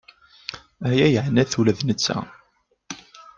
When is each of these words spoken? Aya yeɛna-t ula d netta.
Aya 0.89 1.05
yeɛna-t 1.13 1.53
ula 1.59 1.77
d 1.77 1.79
netta. 1.83 2.17